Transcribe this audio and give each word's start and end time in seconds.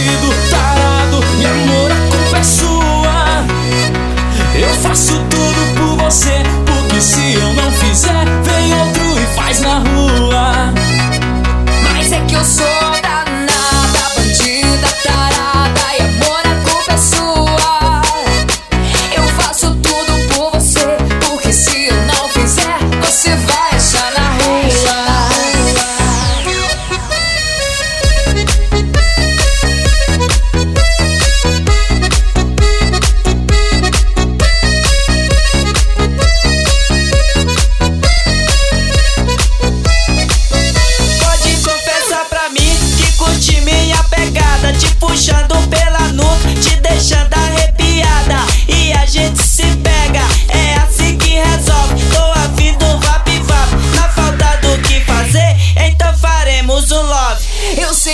esquecido 0.00 0.49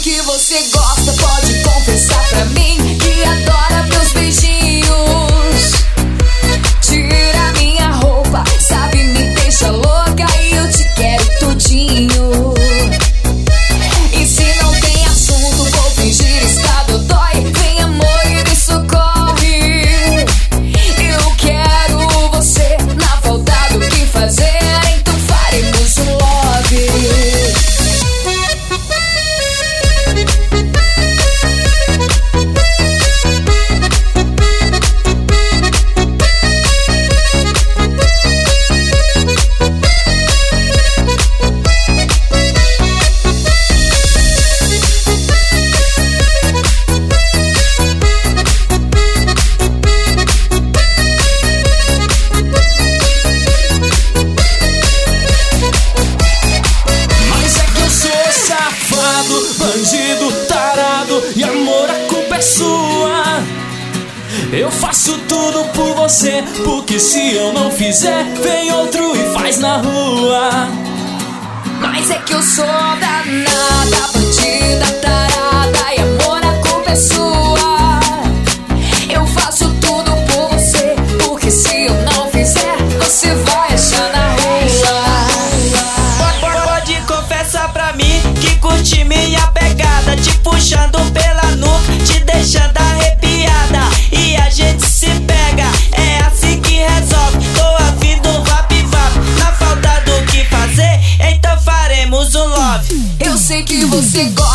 que 0.00 0.22
você 0.22 0.62
gosta. 0.62 0.79
safado, 59.20 59.54
bandido, 59.58 60.32
tarado 60.46 61.22
E 61.36 61.44
amor, 61.44 61.90
a 61.90 62.08
culpa 62.08 62.36
é 62.36 62.40
sua. 62.40 63.22
Eu 64.52 64.70
faço 64.70 65.18
tudo 65.28 65.64
por 65.72 65.94
você 65.94 66.42
Porque 66.64 66.98
se 66.98 67.34
eu 67.34 67.52
não 67.52 67.70
fizer, 67.70 68.24
vem 68.42 68.72
outro 68.72 69.12
e 69.16 69.32
faz 69.34 69.58
na 69.58 69.76
rua. 69.76 70.68
Mas 71.80 72.10
é 72.10 72.18
que 72.18 72.32
eu 72.32 72.42
sou 72.42 72.66
danada. 72.66 74.19
Sigo 104.00 104.49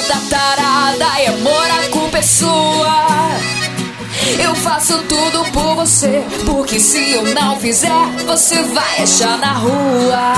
vida 0.00 0.20
tarada 0.28 1.20
e 1.22 1.26
amor 1.26 1.70
a 1.70 1.88
culpa 1.90 2.18
é 2.18 2.22
sua. 2.22 3.06
Eu 4.42 4.54
faço 4.56 4.98
tudo 5.04 5.44
por 5.52 5.74
você, 5.76 6.22
porque 6.44 6.78
se 6.78 7.12
eu 7.12 7.22
não 7.34 7.58
fizer, 7.58 7.90
você 8.26 8.62
vai 8.62 9.02
achar 9.02 9.38
na 9.38 9.52
rua. 9.54 10.34